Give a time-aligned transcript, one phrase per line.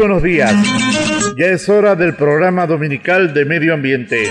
[0.00, 0.54] Buenos días.
[1.36, 4.30] Ya es hora del programa dominical de medio ambiente.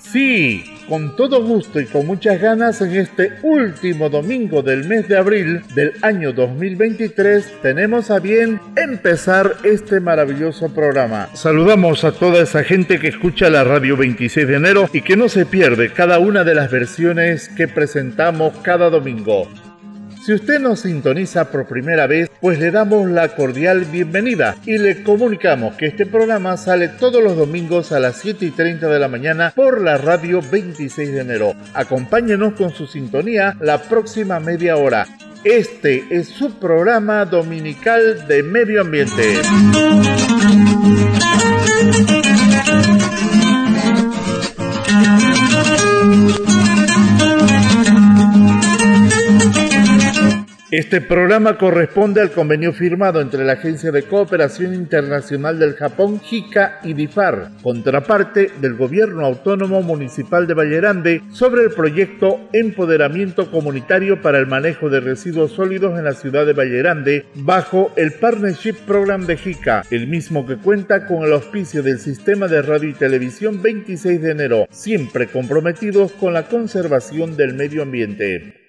[0.00, 5.16] Sí, con todo gusto y con muchas ganas en este último domingo del mes de
[5.16, 11.28] abril del año 2023 tenemos a bien empezar este maravilloso programa.
[11.34, 15.28] Saludamos a toda esa gente que escucha la radio 26 de enero y que no
[15.28, 19.48] se pierde cada una de las versiones que presentamos cada domingo.
[20.26, 25.04] Si usted nos sintoniza por primera vez, pues le damos la cordial bienvenida y le
[25.04, 29.06] comunicamos que este programa sale todos los domingos a las 7 y 30 de la
[29.06, 31.52] mañana por la radio 26 de enero.
[31.74, 35.06] Acompáñenos con su sintonía la próxima media hora.
[35.44, 39.42] Este es su programa dominical de medio ambiente.
[50.76, 56.80] Este programa corresponde al convenio firmado entre la Agencia de Cooperación Internacional del Japón, JICA
[56.84, 64.36] y DIFAR, contraparte del Gobierno Autónomo Municipal de Vallerande, sobre el proyecto Empoderamiento Comunitario para
[64.36, 69.38] el Manejo de Residuos Sólidos en la ciudad de Vallerande, bajo el Partnership Program de
[69.38, 74.20] JICA, el mismo que cuenta con el auspicio del Sistema de Radio y Televisión 26
[74.20, 78.65] de enero, siempre comprometidos con la conservación del medio ambiente.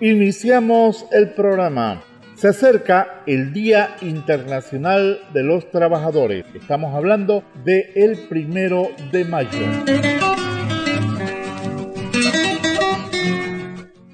[0.00, 2.02] Iniciamos el programa.
[2.34, 6.44] Se acerca el Día Internacional de los Trabajadores.
[6.54, 9.60] Estamos hablando de el primero de mayo.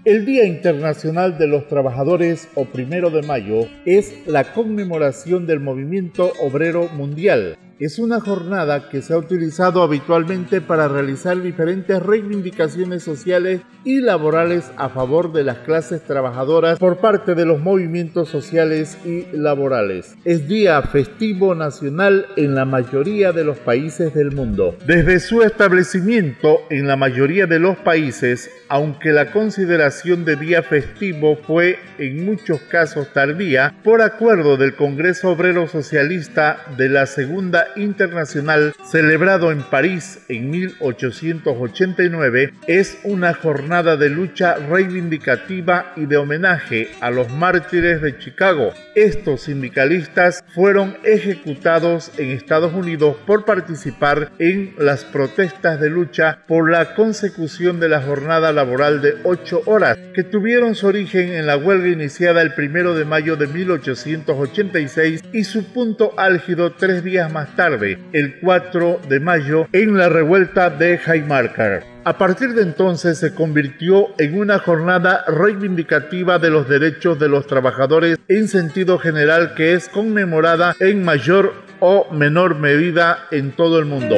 [0.04, 6.32] El Día Internacional de los Trabajadores o primero de mayo es la conmemoración del movimiento
[6.40, 13.60] obrero mundial es una jornada que se ha utilizado habitualmente para realizar diferentes reivindicaciones sociales
[13.84, 19.26] y laborales a favor de las clases trabajadoras por parte de los movimientos sociales y
[19.32, 20.16] laborales.
[20.24, 24.76] Es día festivo nacional en la mayoría de los países del mundo.
[24.84, 31.36] Desde su establecimiento en la mayoría de los países, aunque la consideración de día festivo
[31.36, 38.74] fue en muchos casos tardía, por acuerdo del Congreso Obrero Socialista de la Segunda Internacional
[38.84, 47.10] celebrado en París en 1889 es una jornada de lucha reivindicativa y de homenaje a
[47.10, 48.72] los mártires de Chicago.
[48.94, 56.70] Estos sindicalistas fueron ejecutados en Estados Unidos por participar en las protestas de lucha por
[56.70, 61.56] la consecución de la jornada laboral de 8 horas que tuvieron su origen en la
[61.56, 67.54] huelga iniciada el 1 de mayo de 1886 y su punto álgido tres días más
[67.58, 71.82] tarde, el 4 de mayo, en la revuelta de Haymarket.
[72.04, 77.48] A partir de entonces se convirtió en una jornada reivindicativa de los derechos de los
[77.48, 83.86] trabajadores en sentido general que es conmemorada en mayor o menor medida en todo el
[83.86, 84.14] mundo.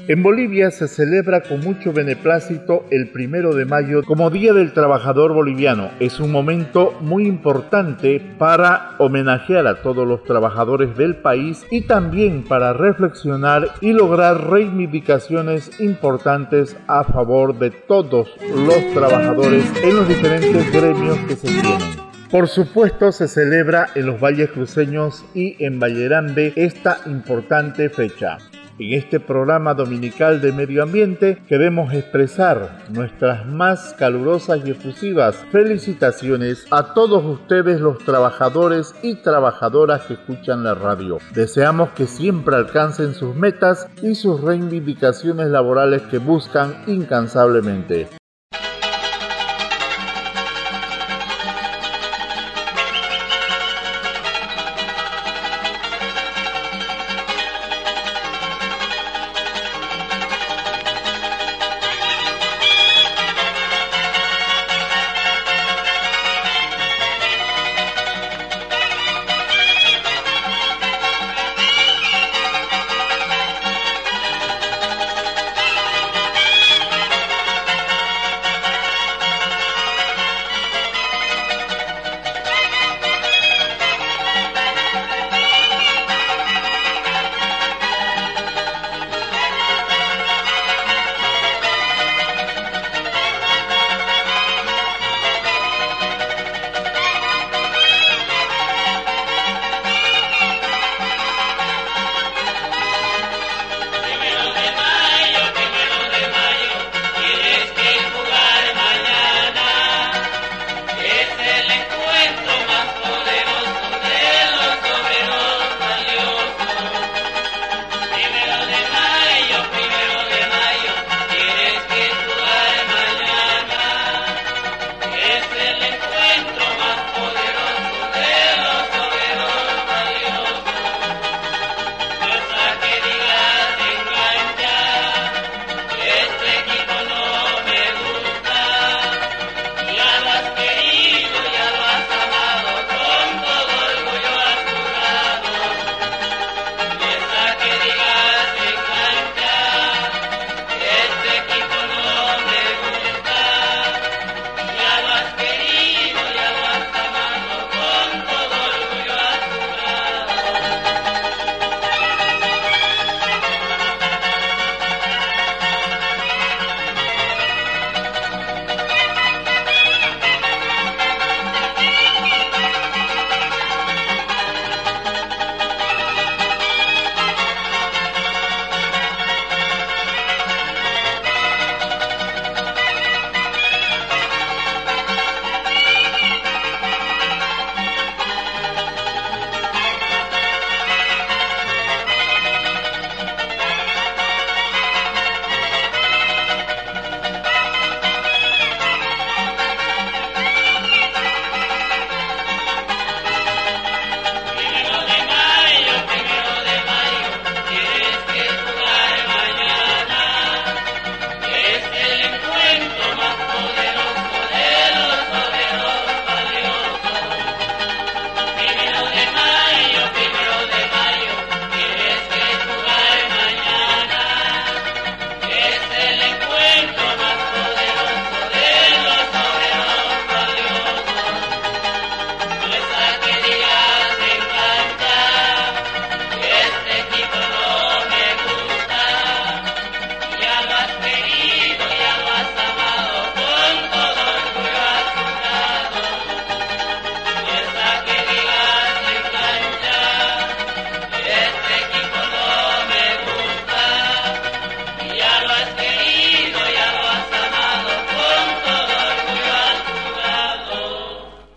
[0.08, 5.32] En Bolivia se celebra con mucho beneplácito el primero de mayo como Día del Trabajador
[5.32, 5.90] Boliviano.
[5.98, 12.44] Es un momento muy importante para homenajear a todos los trabajadores del país y también
[12.44, 20.72] para reflexionar y lograr reivindicaciones importantes a favor de todos los trabajadores en los diferentes
[20.72, 21.96] gremios que se tienen.
[22.30, 28.38] Por supuesto se celebra en los valles cruceños y en Vallerande esta importante fecha.
[28.78, 36.66] En este programa dominical de medio ambiente queremos expresar nuestras más calurosas y efusivas felicitaciones
[36.70, 41.18] a todos ustedes los trabajadores y trabajadoras que escuchan la radio.
[41.32, 48.08] Deseamos que siempre alcancen sus metas y sus reivindicaciones laborales que buscan incansablemente.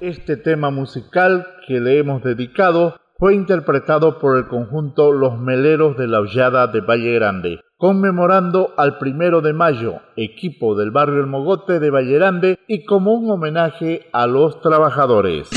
[0.09, 6.07] Este tema musical que le hemos dedicado fue interpretado por el conjunto Los Meleros de
[6.07, 11.79] la Hollada de Valle Grande, conmemorando al primero de mayo, equipo del barrio El Mogote
[11.79, 15.47] de Valle Grande y como un homenaje a los trabajadores.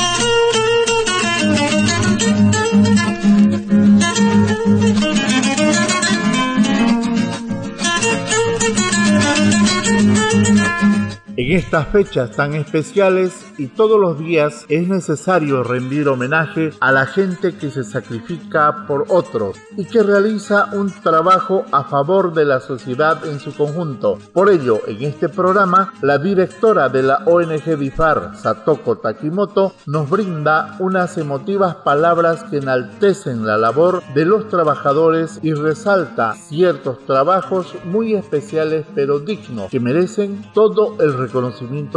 [11.43, 17.05] En estas fechas tan especiales y todos los días es necesario rendir homenaje a la
[17.05, 22.61] gente que se sacrifica por otros y que realiza un trabajo a favor de la
[22.61, 24.21] sociedad en su conjunto.
[24.33, 30.77] Por ello, en este programa, la directora de la ONG DIFAR, Satoko Takimoto, nos brinda
[30.79, 38.15] unas emotivas palabras que enaltecen la labor de los trabajadores y resalta ciertos trabajos muy
[38.15, 41.32] especiales pero dignos que merecen todo el reconocimiento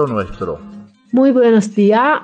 [0.07, 0.59] nuestro.
[1.11, 2.21] Muy buenos días,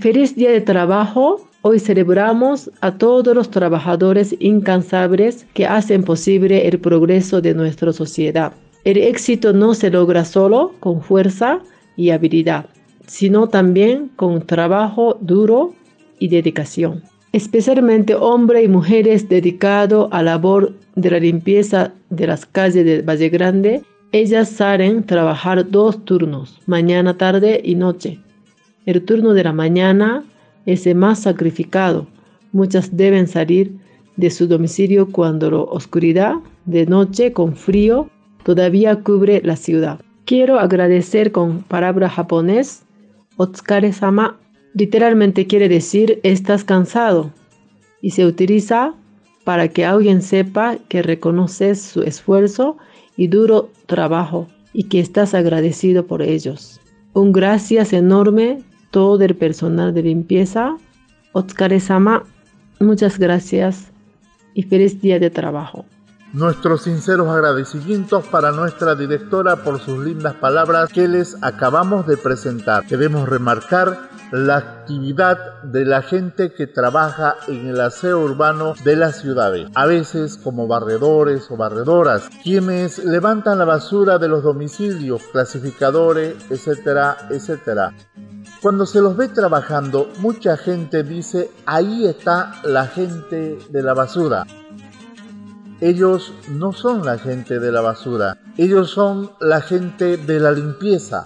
[0.00, 1.46] feliz día de trabajo.
[1.62, 8.52] Hoy celebramos a todos los trabajadores incansables que hacen posible el progreso de nuestra sociedad.
[8.84, 11.60] El éxito no se logra solo con fuerza
[11.96, 12.66] y habilidad,
[13.06, 15.74] sino también con trabajo duro
[16.18, 17.02] y dedicación.
[17.32, 23.02] Especialmente hombres y mujeres dedicados a la labor de la limpieza de las calles de
[23.02, 23.82] Valle Grande
[24.12, 28.20] ellas salen trabajar dos turnos, mañana, tarde y noche.
[28.84, 30.24] El turno de la mañana
[30.64, 32.06] es el más sacrificado.
[32.52, 33.72] Muchas deben salir
[34.16, 36.34] de su domicilio cuando la oscuridad
[36.64, 38.08] de noche con frío
[38.44, 40.00] todavía cubre la ciudad.
[40.24, 42.84] Quiero agradecer con palabra japonés
[43.36, 44.38] Otsukare-sama.
[44.72, 47.32] Literalmente quiere decir estás cansado
[48.00, 48.94] y se utiliza
[49.44, 52.76] para que alguien sepa que reconoces su esfuerzo
[53.16, 56.80] y duro trabajo y que estás agradecido por ellos.
[57.14, 60.76] Un gracias enorme todo el personal de limpieza.
[61.32, 62.24] Otsukare-sama,
[62.78, 63.90] muchas gracias
[64.54, 65.86] y feliz día de trabajo.
[66.32, 72.84] Nuestros sinceros agradecimientos para nuestra directora por sus lindas palabras que les acabamos de presentar.
[72.86, 79.20] Queremos remarcar la actividad de la gente que trabaja en el aseo urbano de las
[79.20, 86.34] ciudades, a veces como barredores o barredoras, quienes levantan la basura de los domicilios, clasificadores,
[86.50, 87.94] etcétera, etcétera.
[88.60, 94.44] Cuando se los ve trabajando, mucha gente dice, ahí está la gente de la basura.
[95.80, 101.24] Ellos no son la gente de la basura, ellos son la gente de la limpieza,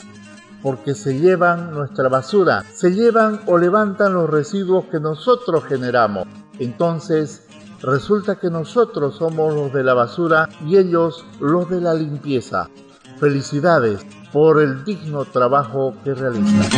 [0.62, 6.26] porque se llevan nuestra basura, se llevan o levantan los residuos que nosotros generamos.
[6.59, 7.47] Entonces,
[7.80, 12.69] resulta que nosotros somos los de la basura y ellos los de la limpieza.
[13.19, 16.71] Felicidades por el digno trabajo que realizan.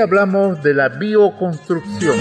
[0.00, 2.16] Hablamos de la bioconstrucción.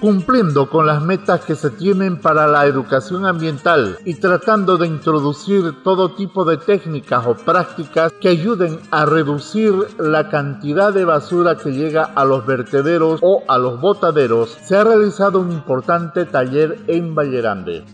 [0.00, 5.82] Cumpliendo con las metas que se tienen para la educación ambiental y tratando de introducir
[5.84, 11.70] todo tipo de técnicas o prácticas que ayuden a reducir la cantidad de basura que
[11.70, 17.14] llega a los vertederos o a los botaderos, se ha realizado un importante taller en
[17.14, 17.84] Vallerande.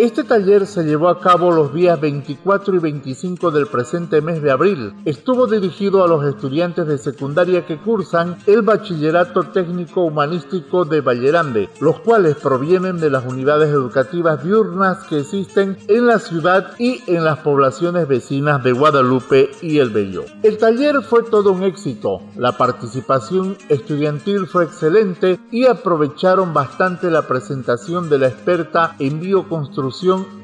[0.00, 4.50] Este taller se llevó a cabo los días 24 y 25 del presente mes de
[4.50, 4.94] abril.
[5.04, 11.68] Estuvo dirigido a los estudiantes de secundaria que cursan el Bachillerato Técnico Humanístico de Vallerande,
[11.80, 17.22] los cuales provienen de las unidades educativas diurnas que existen en la ciudad y en
[17.22, 20.24] las poblaciones vecinas de Guadalupe y El Bello.
[20.42, 27.28] El taller fue todo un éxito, la participación estudiantil fue excelente y aprovecharon bastante la
[27.28, 29.89] presentación de la experta en bioconstrucción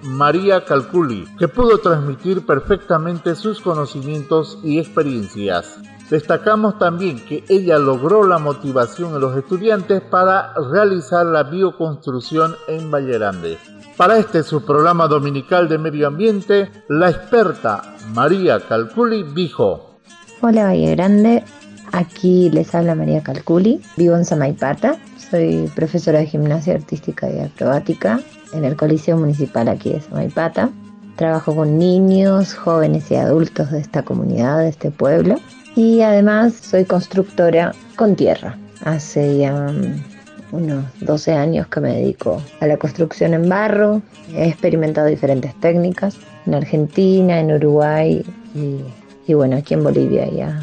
[0.03, 5.79] María Calculi, que pudo transmitir perfectamente sus conocimientos y experiencias.
[6.11, 12.91] Destacamos también que ella logró la motivación en los estudiantes para realizar la bioconstrucción en
[12.91, 13.59] Vallerande.
[13.97, 19.97] Para este su programa dominical de medio ambiente, la experta María Calculi dijo:
[20.41, 21.45] Hola Valle Grande,
[21.93, 24.99] aquí les habla María Calculi, vivo en Samaipata,
[25.31, 28.21] soy profesora de gimnasia artística y acrobática
[28.57, 30.71] en el Coliseo Municipal aquí de Samaipata.
[31.17, 35.37] Trabajo con niños, jóvenes y adultos de esta comunidad, de este pueblo.
[35.75, 38.59] Y además soy constructora con tierra.
[38.85, 44.03] Hace ya mm, unos 12 años que me dedico a la construcción en barro.
[44.35, 48.81] He experimentado diferentes técnicas en Argentina, en Uruguay y,
[49.27, 50.61] y bueno, aquí en Bolivia ya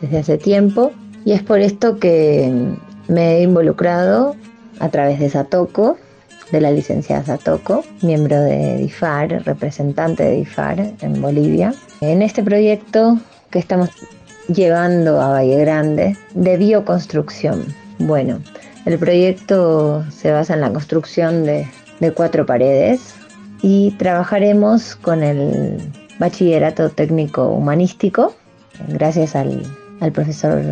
[0.00, 0.92] desde hace tiempo.
[1.24, 2.74] Y es por esto que
[3.08, 4.34] me he involucrado
[4.80, 5.96] a través de Satoco
[6.50, 11.74] de la licenciada Satoko, miembro de DIFAR, representante de DIFAR en Bolivia.
[12.00, 13.18] En este proyecto
[13.50, 13.90] que estamos
[14.48, 17.64] llevando a Valle Grande de bioconstrucción.
[17.98, 18.40] Bueno,
[18.84, 21.68] el proyecto se basa en la construcción de,
[22.00, 23.14] de cuatro paredes
[23.62, 25.78] y trabajaremos con el
[26.18, 28.34] bachillerato técnico humanístico
[28.88, 29.62] gracias al,
[30.12, 30.62] profesor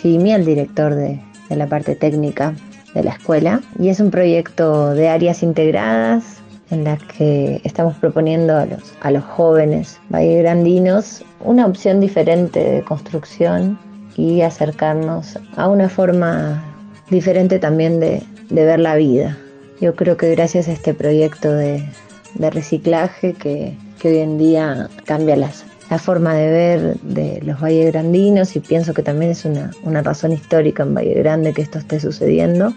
[0.00, 1.20] Jimmy, el director de,
[1.50, 2.54] la parte técnica
[2.94, 3.60] de la escuela.
[3.78, 6.38] Y es un proyecto de áreas integradas
[6.70, 12.82] en las que estamos proponiendo a los, a los jóvenes vallegrandinos una opción diferente de
[12.82, 13.78] construcción
[14.16, 16.62] y acercarnos a una forma
[17.08, 19.38] diferente también de, ver la vida.
[19.80, 21.88] Yo creo que gracias a este proyecto de,
[22.34, 28.56] reciclaje que, hoy en día cambia las, la forma de ver de los Valles Grandinos
[28.56, 32.74] y pienso que también es una, razón histórica en Valle Grande que esto esté sucediendo.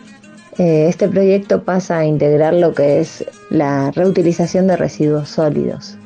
[0.57, 5.97] Eh, este proyecto pasa a integrar lo que es la reutilización de residuos sólidos.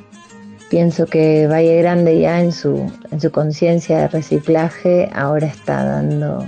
[0.69, 6.43] Pienso que Valle Grande ya en su, en su conciencia de reciclaje ahora está dando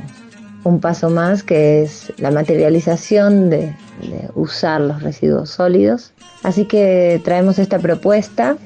[0.64, 3.74] un paso más que es la materialización de,
[4.36, 6.14] usar los residuos sólidos.
[6.44, 8.58] Así que traemos esta propuesta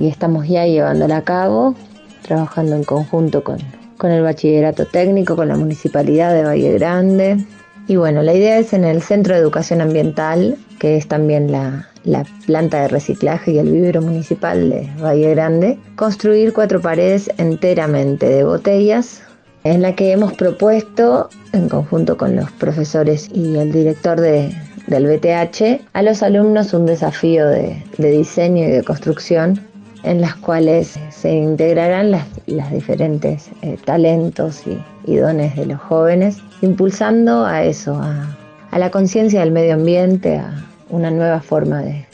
[0.00, 1.74] y estamos ya llevándola a cabo,
[2.22, 3.58] trabajando en conjunto con,
[3.96, 7.44] con el bachillerato técnico, con la municipalidad de Valle Grande.
[7.86, 11.88] Y bueno, la idea es en el Centro de Educación Ambiental, que es también la,
[12.04, 18.28] la planta de reciclaje y el vivero municipal de Valle Grande, construir cuatro paredes enteramente
[18.28, 19.22] de botellas
[19.64, 24.54] en la que hemos propuesto, en conjunto con los profesores y el director de,
[24.86, 29.60] del BTH, a los alumnos un desafío de, diseño y de construcción
[30.02, 32.26] en las cuales se integrarán las,
[32.70, 38.36] diferentes eh, talentos y, dones de los jóvenes, impulsando a eso, a,
[38.76, 40.52] la conciencia del medio ambiente, a
[40.90, 42.06] una nueva forma de,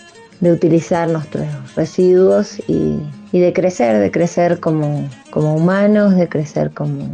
[0.42, 3.00] utilizar nuestros residuos y,
[3.32, 7.08] de crecer, de crecer como, como humanos, de crecer como,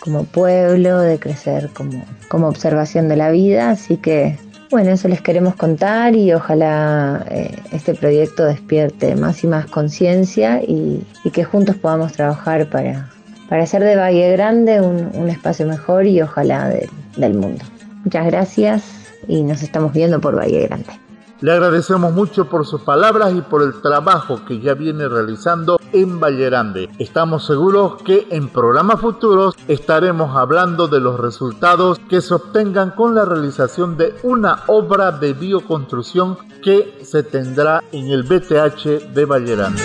[0.00, 3.70] como pueblo, de crecer como, como observación de la vida.
[3.70, 4.38] Así que,
[4.70, 10.62] bueno, eso les queremos contar y ojalá eh, este proyecto despierte más y más conciencia
[10.62, 13.10] y, que juntos podamos trabajar para,
[13.48, 16.70] para hacer de Valle Grande un, espacio mejor y ojalá
[17.16, 17.64] del mundo.
[18.04, 18.84] Muchas gracias
[19.26, 21.03] y nos estamos viendo por Valle Grande.
[21.40, 26.20] Le agradecemos mucho por sus palabras y por el trabajo que ya viene realizando en
[26.20, 26.88] Vallerande.
[26.98, 33.14] Estamos seguros que en programas futuros estaremos hablando de los resultados que se obtengan con
[33.14, 39.82] la realización de una obra de bioconstrucción que se tendrá en el BTH de Vallerande.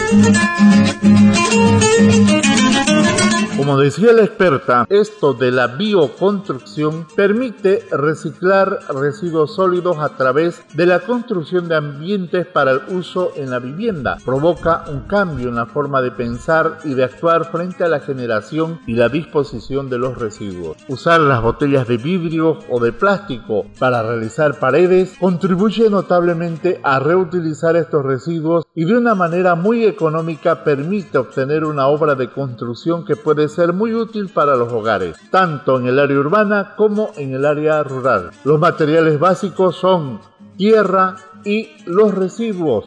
[3.59, 10.85] Como decía la experta, esto de la bioconstrucción permite reciclar residuos sólidos a través de
[10.85, 14.15] la construcción de ambientes para el uso en la vivienda.
[14.23, 18.79] Provoca un cambio en la forma de pensar y de actuar frente a la generación
[18.87, 20.77] y la disposición de los residuos.
[20.87, 27.75] Usar las botellas de vidrio o de plástico para realizar paredes contribuye notablemente a reutilizar
[27.75, 33.15] estos residuos y de una manera muy económica permite obtener una obra de construcción que
[33.15, 37.45] puede ser muy útil para los hogares, tanto en el área urbana como en el
[37.45, 38.31] área rural.
[38.43, 40.19] Los materiales básicos son
[40.57, 42.85] tierra y los residuos.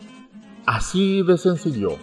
[0.66, 1.96] Así de sencillo.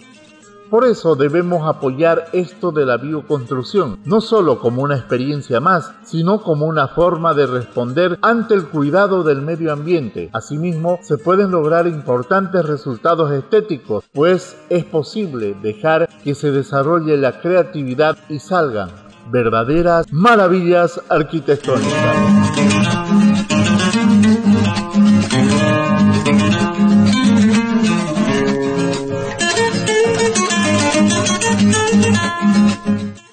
[0.70, 6.42] Por eso debemos apoyar esto de la bioconstrucción, no solo como una experiencia más, sino
[6.42, 10.30] como una forma de responder ante el cuidado del medio ambiente.
[10.34, 17.42] Asimismo, se pueden lograr importantes resultados estéticos, pues es posible dejar que se desarrolle la
[17.42, 18.90] creatividad y salgan
[19.32, 22.99] verdaderas maravillas arquitectónicas.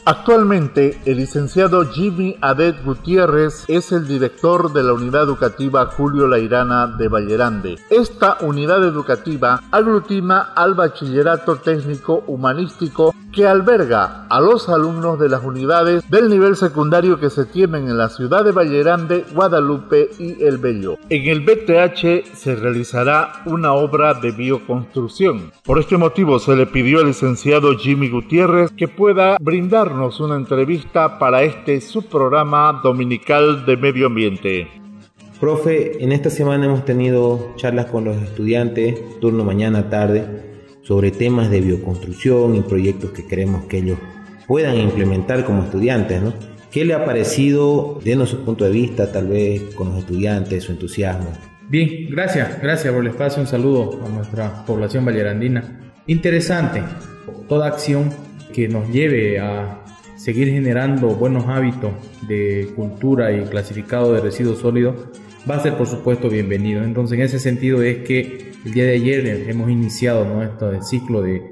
[0.09, 6.87] Actualmente, el licenciado Jimmy Adet Gutiérrez es el director de la unidad educativa Julio Lairana
[6.87, 7.77] de Vallerande.
[7.91, 15.45] Esta unidad educativa aglutina al bachillerato técnico humanístico que alberga a los alumnos de las
[15.45, 20.57] unidades del nivel secundario que se tienen en la ciudad de Vallerande, Guadalupe y El
[20.57, 20.97] Bello.
[21.11, 25.53] En el BTH se realizará una obra de bioconstrucción.
[25.63, 31.19] Por este motivo se le pidió al licenciado Jimmy Gutiérrez que pueda brindarnos una entrevista
[31.19, 34.67] para este subprograma dominical de medio ambiente.
[35.39, 40.46] Profe, en esta semana hemos tenido charlas con los estudiantes, turno mañana tarde,
[40.87, 43.99] sobre temas de bioconstrucción y proyectos que queremos que ellos
[44.47, 46.33] puedan implementar como estudiantes, ¿no?
[46.71, 50.73] ¿Qué le ha parecido, denos su punto de vista, tal vez con los estudiantes, su
[50.73, 51.33] entusiasmo?
[51.69, 55.81] Bien, gracias, gracias por el espacio, un saludo a nuestra población vallerandina.
[56.07, 56.83] Interesante,
[57.49, 58.13] toda acción
[58.53, 59.83] que nos lleve a
[60.27, 61.93] seguir generando buenos hábitos
[62.27, 64.97] de cultura y clasificado de residuos sólidos
[65.49, 66.83] va a ser por supuesto bienvenido.
[66.83, 70.43] Entonces en ese sentido es que el día de ayer hemos iniciado ¿no?
[70.43, 71.43] este ciclo de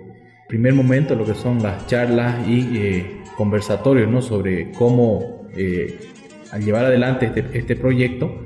[0.48, 3.06] primer momento, lo que son las charlas y eh,
[3.36, 4.20] conversatorios ¿no?
[4.20, 5.46] sobre cómo
[6.58, 8.44] llevar adelante este, este, proyecto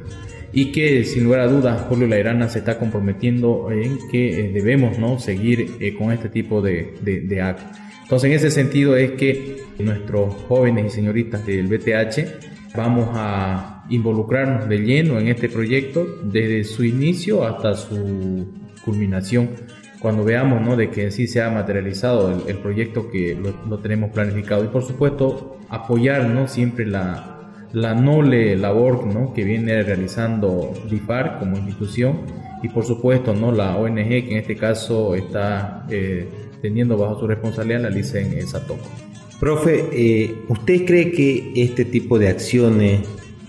[0.52, 5.18] y que sin lugar a dudas Julio Lairana se está comprometiendo en que debemos ¿no?
[5.18, 7.78] seguir con este tipo de, de, de actos.
[8.02, 14.68] Entonces en ese sentido es que nuestros jóvenes y señoritas del BTH vamos a involucrarnos
[14.68, 18.46] de lleno en este proyecto desde su inicio hasta su
[18.84, 19.50] culminación
[19.98, 20.76] cuando veamos ¿no?
[20.76, 23.36] de que en sí se ha materializado el, proyecto que
[23.68, 29.32] lo, tenemos planificado y por supuesto apoyar siempre la, la noble labor ¿no?
[29.32, 32.20] que viene realizando DIFAR como institución
[32.62, 33.52] y por supuesto ¿no?
[33.52, 36.28] la ONG que en este caso está eh,
[36.62, 39.07] teniendo bajo su responsabilidad la LICEN Satoco.
[39.40, 43.02] Profe, eh, ¿usted cree que este tipo de acciones,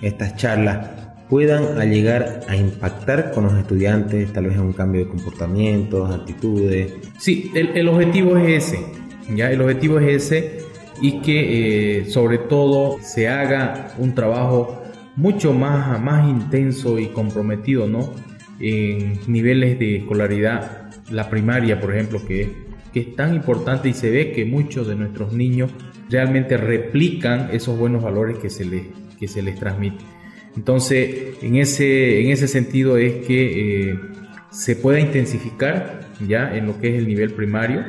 [0.04, 0.88] estas charlas,
[1.30, 6.94] puedan llegar a impactar con los estudiantes, tal vez en un cambio de comportamientos, actitudes?
[7.18, 8.80] Sí, el, objetivo es ese,
[9.36, 9.52] ¿ya?
[9.52, 10.60] El objetivo es ese
[11.02, 14.84] y que eh, sobre todo se haga un trabajo
[15.16, 18.14] mucho más, más intenso y comprometido, ¿no?
[18.60, 24.10] En niveles de escolaridad, la primaria, por ejemplo, que que es tan importante y se
[24.10, 25.72] ve que muchos de nuestros niños
[26.10, 28.84] realmente replican esos buenos valores que se les,
[29.20, 30.04] que se les transmite.
[30.56, 34.00] Entonces, en ese, en ese sentido es que eh,
[34.52, 37.84] se pueda intensificar ya en lo que es el nivel primario,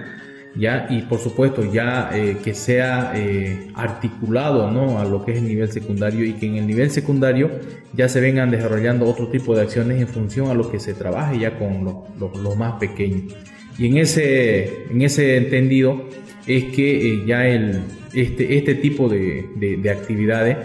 [0.54, 4.98] ya y por supuesto ya eh, que sea eh, articulado ¿no?
[4.98, 7.50] a lo que es el nivel secundario y que en el nivel secundario
[7.92, 11.38] ya se vengan desarrollando otro tipo de acciones en función a lo que se trabaje
[11.38, 13.34] ya con los, los más pequeños.
[13.81, 16.05] Y en ese, en ese entendido
[16.47, 17.81] es que eh, ya el,
[18.12, 20.59] este, este tipo de, de, actividades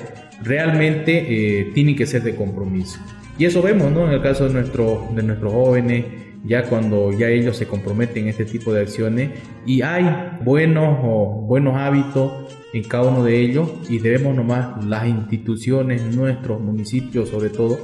[0.44, 3.00] realmente eh, tienen que ser de compromiso.
[3.38, 4.06] Y eso vemos ¿no?
[4.06, 6.04] en el caso de, nuestro, de nuestros jóvenes,
[6.44, 9.30] ya cuando ya ellos se comprometen en este tipo de acciones
[9.66, 10.06] y hay
[10.44, 17.30] buenos buenos hábitos en cada uno de ellos y debemos nomás las instituciones, nuestros municipios
[17.30, 17.80] sobre todo,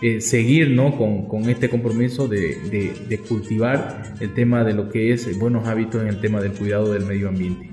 [0.00, 0.96] eh, seguir ¿no?
[0.96, 2.56] con, con, este compromiso de,
[3.08, 6.92] de, cultivar el tema de lo que es buenos hábitos en el tema del cuidado
[6.92, 7.70] del medio ambiente.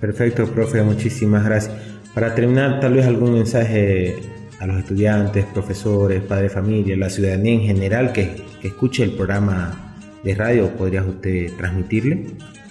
[0.00, 1.76] Perfecto, profe, muchísimas gracias.
[2.14, 4.16] Para terminar, tal vez algún mensaje
[4.58, 9.10] a los estudiantes, profesores, padres de familia, la ciudadanía en general que, que escuche el
[9.10, 12.28] programa de radio, ¿podrías usted transmitirle?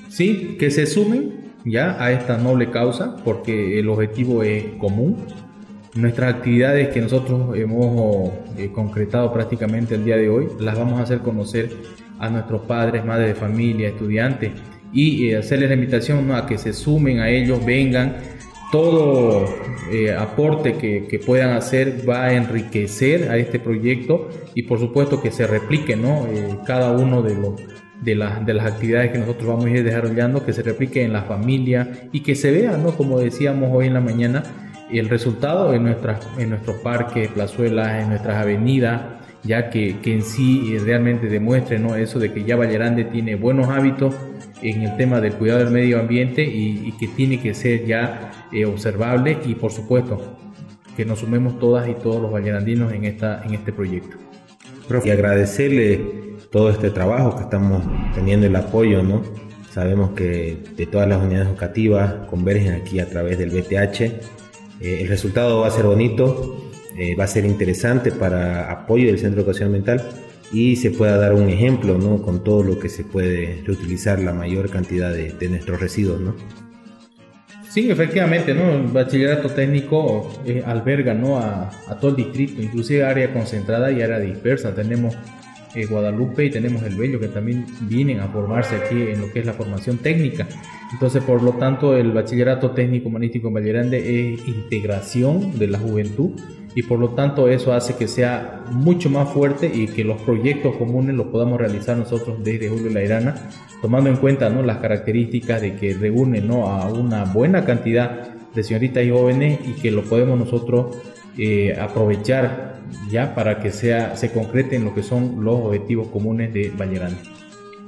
[0.10, 5.18] Sí, que se sumen ya a esta noble causa porque el objetivo es común
[5.96, 11.04] Nuestras actividades que nosotros hemos eh, concretado prácticamente el día de hoy las vamos a
[11.04, 11.72] hacer conocer
[12.20, 14.52] a nuestros padres, madres de familia, estudiantes
[14.92, 18.18] y eh, hacerles la invitación a que se sumen a ellos, vengan.
[18.74, 19.46] Todo
[19.90, 25.32] eh, aporte que, puedan hacer va a enriquecer a este proyecto y por supuesto que
[25.32, 26.28] se replique ¿no?
[26.66, 27.56] cada uno de los
[28.02, 31.24] de, de, las actividades que nosotros vamos a ir desarrollando, que se replique en la
[31.24, 32.92] familia y que se vea, ¿no?
[32.98, 34.44] como decíamos hoy en la mañana,
[34.90, 39.02] y el resultado en, nuestras, en nuestros parques, plazuelas, en nuestras avenidas,
[39.44, 41.96] ya que, que en sí realmente demuestre ¿no?
[41.96, 44.16] eso de que ya Vallerande tiene buenos hábitos
[44.62, 48.66] en el tema del cuidado del medio ambiente y, que tiene que ser ya eh,
[48.66, 50.38] observable y por supuesto
[50.96, 54.18] que nos sumemos todas y todos los vallerandinos en, esta, en este proyecto.
[55.04, 56.00] Y agradecerle
[56.52, 59.24] todo este trabajo que estamos teniendo el apoyo, ¿no?
[59.72, 64.35] Sabemos que de todas las unidades educativas convergen aquí a través del BTH
[64.80, 69.20] eh, el resultado va a ser bonito, eh, va a ser interesante para apoyo del
[69.20, 70.02] Centro de Educación Mental
[70.52, 72.22] y se pueda dar un ejemplo ¿no?
[72.22, 76.22] con todo lo que se puede reutilizar la mayor cantidad de, nuestros residuos.
[76.22, 76.36] ¿no?
[77.70, 78.72] Sí, efectivamente, ¿no?
[78.72, 81.38] el bachillerato técnico eh, alberga ¿no?
[81.38, 84.74] a, a, todo el distrito, inclusive área concentrada y área dispersa.
[84.74, 85.16] Tenemos
[85.84, 89.46] Guadalupe y tenemos el Bello que también vienen a formarse aquí en lo que es
[89.46, 90.48] la formación técnica.
[90.94, 96.32] Entonces, por lo tanto, el bachillerato técnico humanístico en Vallerande es integración de la juventud
[96.76, 100.76] y por lo tanto eso hace que sea mucho más fuerte y que los proyectos
[100.76, 103.50] comunes los podamos realizar nosotros desde Julio Lairana,
[103.82, 104.62] tomando en cuenta ¿no?
[104.62, 106.70] las características de que reúne ¿no?
[106.70, 110.98] a una buena cantidad de señoritas y jóvenes y que lo podemos nosotros
[111.38, 112.76] eh, aprovechar
[113.10, 117.18] ya para que sea, se concreten lo que son los objetivos comunes de Vallerande.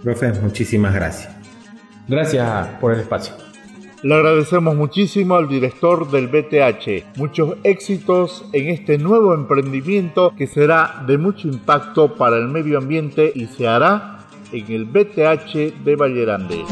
[0.04, 1.36] Profe, muchísimas gracias.
[2.08, 3.34] Gracias por el espacio.
[4.04, 7.18] Le agradecemos muchísimo al director del BTH.
[7.18, 13.32] Muchos éxitos en este nuevo emprendimiento que será de mucho impacto para el medio ambiente
[13.34, 14.20] y se hará
[14.52, 16.64] en el BTH de Vallerande.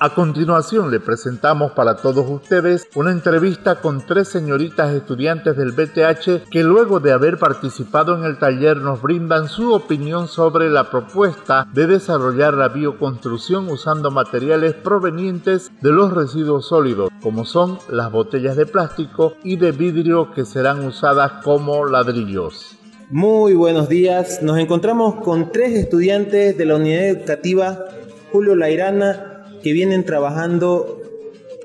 [0.00, 6.48] A continuación le presentamos para todos ustedes una entrevista con tres señoritas estudiantes del BTH
[6.48, 11.66] que luego de haber participado en el taller nos brindan su opinión sobre la propuesta
[11.72, 18.56] de desarrollar la bioconstrucción usando materiales provenientes de los residuos sólidos, como son las botellas
[18.56, 22.78] de plástico y de vidrio que serán usadas como ladrillos.
[23.10, 27.84] Muy buenos días, nos encontramos con tres estudiantes de la unidad educativa
[28.30, 29.27] Julio Lairana
[29.62, 31.00] que vienen trabajando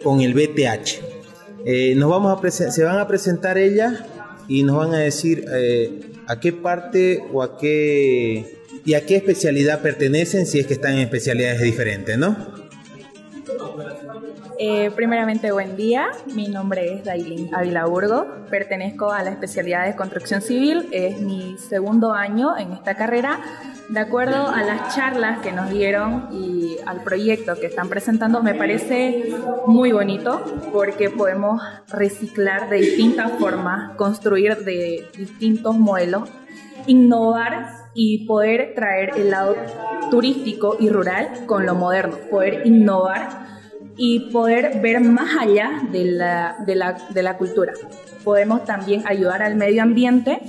[0.03, 1.01] con el BTH.
[1.65, 4.03] Eh, nos vamos a se van a presentar ellas
[4.47, 9.15] y nos van a decir eh, a qué parte o a qué y a qué
[9.15, 12.52] especialidad pertenecen si es que están en especialidades diferentes, ¿no?
[14.59, 16.11] Eh, primeramente, buen día.
[16.33, 18.27] Mi nombre es Dailin Ávila Burgo.
[18.49, 20.87] Pertenezco a la especialidad de construcción civil.
[20.91, 23.39] Es mi segundo año en esta carrera.
[23.89, 28.55] De acuerdo a las charlas que nos dieron y al proyecto que están presentando, me
[28.55, 29.35] parece
[29.67, 36.29] muy bonito porque podemos reciclar de distintas formas, construir de distintos modelos,
[36.87, 39.55] innovar y poder traer el lado
[40.09, 43.43] turístico y rural con lo moderno, poder innovar
[43.95, 47.73] y poder ver más allá de la, de la, de la cultura.
[48.23, 50.39] Podemos también ayudar al medio ambiente,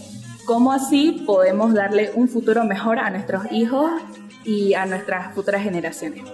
[0.47, 3.91] como así podemos darle un futuro mejor a nuestros hijos
[4.45, 6.25] y a nuestras futuras generaciones.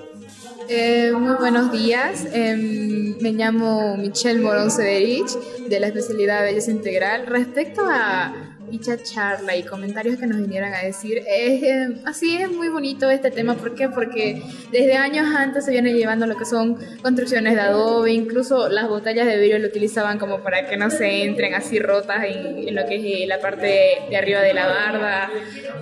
[0.69, 5.29] Eh, muy buenos días, em, me llamo Michelle Morón Cederich
[5.69, 7.27] de la especialidad Belleza Integral.
[7.27, 11.19] Respecto a dicha charla y comentarios que nos vinieran a decir.
[11.19, 13.55] Es, eh, así es muy bonito este tema.
[13.55, 13.89] ¿Por qué?
[13.89, 18.89] Porque desde años antes se viene llevando lo que son construcciones de adobe, incluso las
[18.89, 22.87] botellas de vidrio lo utilizaban como para que no se entren así rotas en, lo
[22.87, 25.31] que es eh, la parte de, arriba de la barda.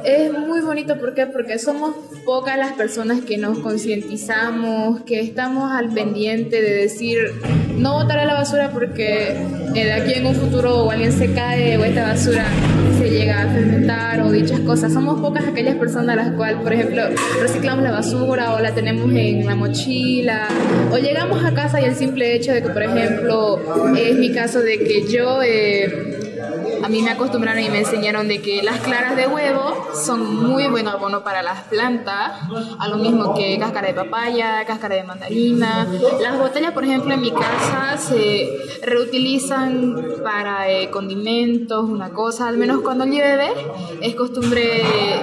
[0.05, 0.99] Es muy bonito.
[0.99, 1.27] ¿por qué?
[1.27, 7.19] Porque somos pocas las personas que nos concientizamos, que estamos al pendiente de decir
[7.77, 9.37] no botar a la basura porque
[9.75, 12.47] eh, de aquí en un futuro alguien se cae o esta basura
[12.99, 14.93] se llega a fermentar o dichas cosas.
[14.93, 17.03] Somos pocas aquellas personas a las cuales, por ejemplo,
[17.41, 20.49] reciclamos la basura o la tenemos en la mochila
[20.91, 23.61] o llegamos a casa y el simple hecho de que, por ejemplo,
[23.97, 25.43] es mi caso de que yo...
[25.43, 26.18] Eh,
[26.83, 30.69] a mí me acostumbraron y me enseñaron de que las claras de huevo son muy
[30.69, 32.33] buen abono para las plantas,
[32.79, 35.87] a lo mismo que cáscara de papaya, cáscara de mandarina.
[36.21, 38.49] Las botellas, por ejemplo, en mi casa se
[38.83, 43.49] reutilizan para eh, condimentos, una cosa, al menos cuando llueve,
[44.01, 44.83] es costumbre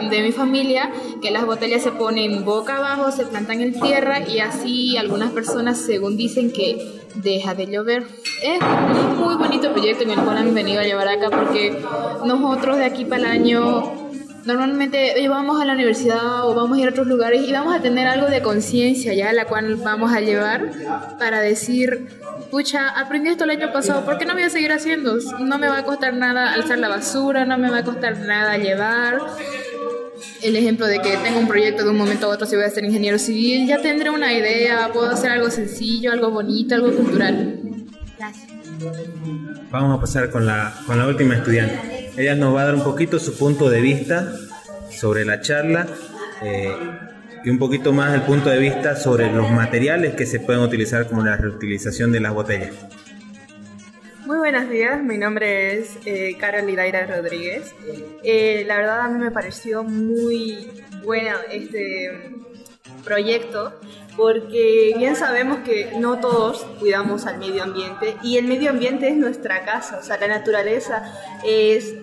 [0.10, 0.92] de, mi familia
[1.22, 5.78] que las botellas se ponen boca abajo, se plantan en tierra y así algunas personas,
[5.78, 8.04] según dicen que deja de llover.
[8.44, 11.78] Es un muy bonito proyecto en el cual han venido a llevar acá porque
[12.26, 14.06] nosotros de aquí para el año
[14.46, 17.82] normalmente vamos a la universidad o vamos a ir a otros lugares y vamos a
[17.82, 20.70] tener algo de conciencia ya la cual vamos a llevar
[21.18, 22.08] para decir,
[22.52, 25.18] pucha, aprendí esto el año pasado, ¿por qué no voy a seguir haciendo?
[25.40, 28.58] No me va a costar nada alzar la basura, no me va a costar nada
[28.58, 29.20] llevar
[30.42, 32.70] el ejemplo de que tengo un proyecto de un momento a otro si voy a
[32.70, 37.60] ser ingeniero civil, ya tendré una idea, puedo hacer algo sencillo, algo bonito, algo cultural.
[38.18, 38.56] Gracias.
[39.72, 42.12] Vamos a pasar con la, con la última estudiante.
[42.18, 44.34] Ella nos va a dar un poquito su punto de vista
[44.90, 45.88] sobre la charla
[46.42, 46.72] eh,
[47.44, 51.08] y un poquito más el punto de vista sobre los materiales que se pueden utilizar
[51.08, 52.72] como la reutilización de las botellas.
[54.26, 57.76] Muy buenos días, mi nombre es eh, Carol Hidaira Rodríguez.
[58.24, 60.68] Eh, la verdad a mí me pareció muy
[61.04, 62.34] bueno este
[63.04, 63.80] proyecto
[64.18, 69.16] porque bien sabemos que no todos cuidamos al medio ambiente y el medio ambiente es
[69.16, 71.04] nuestra casa, o sea, la naturaleza
[71.44, 71.94] es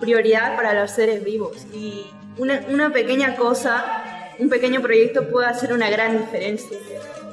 [0.00, 2.06] prioridad para los seres vivos y
[2.38, 4.02] una, una pequeña cosa,
[4.40, 6.76] un pequeño proyecto puede hacer una gran diferencia.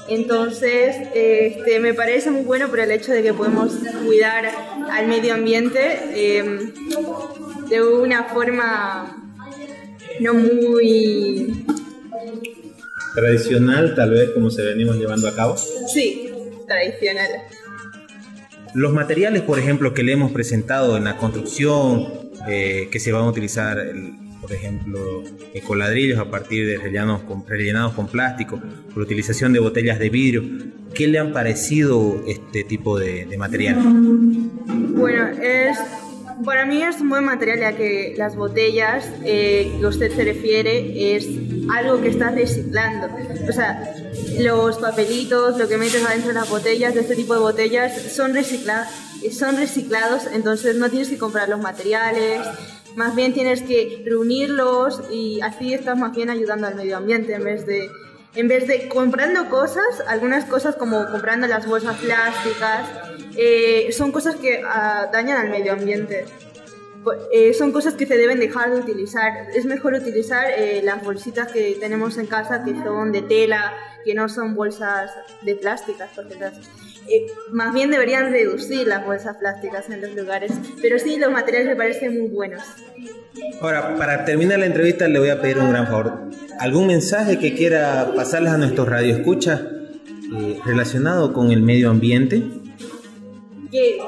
[0.08, 3.74] Entonces, este, me parece muy bueno por el hecho de que podemos
[4.06, 4.46] cuidar
[4.92, 6.72] al medio ambiente em,
[7.70, 9.34] de una forma
[10.20, 11.66] no muy
[13.16, 15.58] tradicional, tal vez como se venimos llevando a cabo.
[15.58, 16.32] Sí,
[16.68, 17.30] tradicional.
[18.76, 23.24] Los materiales, por ejemplo, que le hemos presentado en la construcción, eh, que se van
[23.24, 23.78] a utilizar
[24.46, 25.24] por ejemplo,
[25.56, 28.62] ecoladrillos a partir de rellenados con, rellenados con plástico,
[28.94, 30.44] por utilización de botellas de vidrio.
[30.94, 33.78] ¿Qué le han parecido este tipo de, material?
[33.78, 35.80] Bueno, es,
[36.46, 41.16] para mí es un buen material ya que las botellas eh, que usted se refiere
[41.16, 41.28] es
[41.72, 43.08] algo que está reciclando.
[43.50, 43.96] O sea,
[44.40, 48.36] los papelitos, lo que metes adentro de las botellas, de este tipo de botellas, son,
[48.36, 48.88] recicla
[49.32, 52.42] son reciclados, entonces no tienes que comprar los materiales,
[52.96, 57.44] más bien tienes que reunirlos y así estás más bien ayudando al medio ambiente en
[57.44, 57.90] vez de
[58.36, 62.90] En vez de comprando cosas, algunas cosas como comprando las bolsas plásticas,
[63.38, 66.26] eh, son cosas que ah, dañan al medio ambiente.
[67.32, 69.32] Eh, son cosas que se deben dejar de utilizar.
[69.54, 74.14] Es mejor utilizar eh, las bolsitas que tenemos en casa que son de tela, que
[74.14, 75.12] no son bolsas
[75.42, 76.36] de plásticas, porque
[77.08, 80.52] eh, más bien deberían reducir las bolsas plásticas en los lugares.
[80.82, 82.62] Pero sí, los materiales me parecen muy buenos.
[83.62, 86.30] Ahora, para terminar la entrevista, le voy a pedir un gran favor.
[86.60, 92.44] ¿Algún mensaje que quiera pasarles a nuestros radioescuchas eh, relacionado con el medio ambiente?
[93.72, 94.00] Que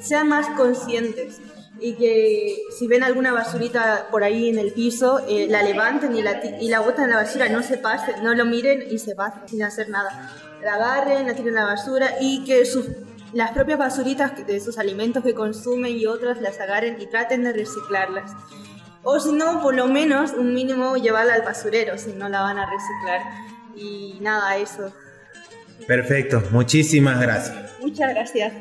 [0.00, 1.40] sean más conscientes
[1.80, 6.22] y que si ven alguna basurita por ahí en el piso, eh, la levanten y
[6.22, 9.14] la, y la botan en la basura, no se pasen, no lo miren y se
[9.14, 10.32] pasen sin hacer nada.
[10.62, 12.86] La agarren, la tiren a la basura y que sus,
[13.32, 17.52] las propias basuritas de sus alimentos que consumen y otras las agarren y traten de
[17.52, 18.32] reciclarlas.
[19.02, 22.58] O si no, por lo menos un mínimo llevarla al basurero si no la van
[22.58, 23.20] a reciclar.
[23.76, 24.92] Y nada, eso.
[25.86, 27.78] Perfecto, muchísimas gracias.
[27.80, 28.52] Muchas gracias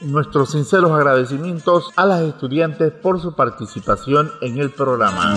[0.00, 5.36] nuestros sinceros agradecimientos a las estudiantes por su participación en el programa.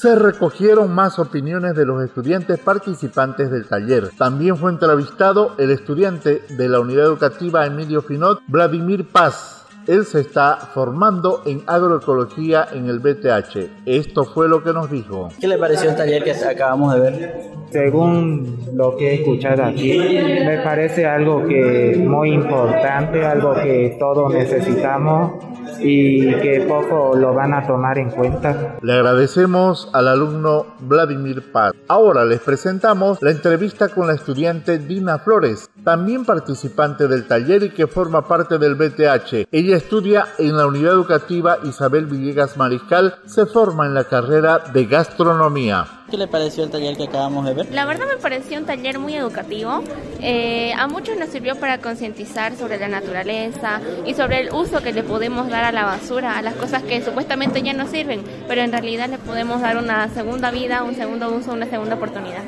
[0.00, 4.10] Se recogieron más opiniones de los estudiantes participantes del taller.
[4.16, 9.58] También fue entrevistado el estudiante de la unidad educativa Emilio Finot, Vladimir Paz
[9.88, 13.86] él se está formando en agroecología en el BTH.
[13.86, 15.30] Esto fue lo que nos dijo.
[15.40, 17.42] ¿Qué le pareció el taller que acabamos de ver?
[17.70, 24.32] Según lo que he escuchado aquí, me parece algo que muy importante, algo que todos
[24.32, 25.32] necesitamos
[25.80, 28.76] y que poco lo van a tomar en cuenta.
[28.82, 31.72] Le agradecemos al alumno Vladimir Paz.
[31.88, 37.70] Ahora les presentamos la entrevista con la estudiante Dina Flores, también participante del taller y
[37.70, 39.48] que forma parte del BTH.
[39.52, 44.86] Ella estudia en la unidad educativa Isabel Villegas Mariscal, se forma en la carrera de
[44.86, 45.97] gastronomía.
[46.10, 47.70] ¿Qué le pareció el taller que acabamos de ver?
[47.70, 49.82] La verdad me pareció un taller muy educativo.
[50.20, 54.92] Eh, a muchos nos sirvió para concientizar sobre la naturaleza y sobre el uso que
[54.92, 58.62] le podemos dar a la basura, a las cosas que supuestamente ya no sirven, pero
[58.62, 62.42] en realidad le podemos dar una segunda vida, un segundo uso, una segunda oportunidad.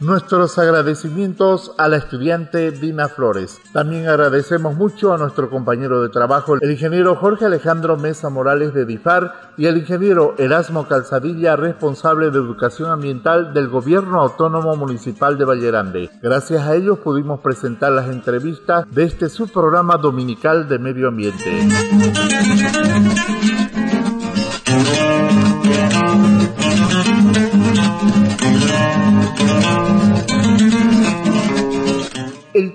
[0.00, 3.60] Nuestros agradecimientos a la estudiante Dina Flores.
[3.74, 8.86] También agradecemos mucho a nuestro compañero de trabajo, el ingeniero Jorge Alejandro Mesa Morales de
[8.86, 15.44] DIFAR y el ingeniero Erasmo Calzadilla, responsable de educación ambiental del Gobierno Autónomo Municipal de
[15.44, 16.10] Vallerande.
[16.22, 21.68] Gracias a ellos pudimos presentar las entrevistas de este subprograma dominical de medio ambiente.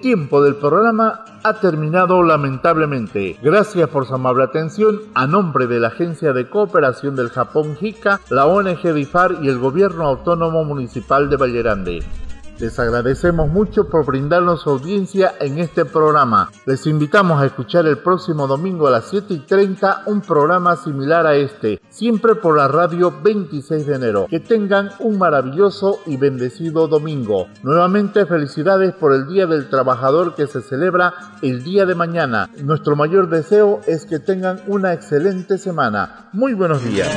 [0.05, 3.39] Tiempo del programa ha terminado lamentablemente.
[3.41, 5.01] Gracias por su amable atención.
[5.15, 9.57] A nombre de la Agencia de Cooperación del Japón JICA, la ONG DIFAR y el
[9.57, 12.03] Gobierno Autónomo Municipal de Vallerande.
[12.59, 16.49] Les agradecemos mucho por brindarnos audiencia en este programa.
[16.65, 21.27] Les invitamos a escuchar el próximo domingo a las 7 y 30 un programa similar
[21.27, 24.27] a este, siempre por la radio 26 de enero.
[24.29, 27.47] Que tengan un maravilloso y bendecido domingo.
[27.61, 32.49] Nuevamente felicidades por el Día del Trabajador que se celebra el día de mañana.
[32.63, 36.29] Nuestro mayor deseo es que tengan una excelente semana.
[36.31, 37.09] Muy buenos días.